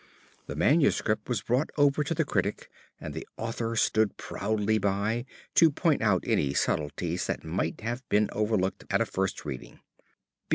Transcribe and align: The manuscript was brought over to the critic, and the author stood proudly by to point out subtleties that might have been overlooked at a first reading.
The 0.47 0.55
manuscript 0.55 1.29
was 1.29 1.43
brought 1.43 1.69
over 1.77 2.03
to 2.03 2.15
the 2.15 2.25
critic, 2.25 2.71
and 2.99 3.13
the 3.13 3.27
author 3.37 3.75
stood 3.75 4.17
proudly 4.17 4.79
by 4.79 5.25
to 5.53 5.69
point 5.69 6.01
out 6.01 6.25
subtleties 6.55 7.27
that 7.27 7.43
might 7.43 7.81
have 7.81 8.09
been 8.09 8.27
overlooked 8.33 8.83
at 8.89 8.99
a 9.01 9.05
first 9.05 9.45
reading. 9.45 9.79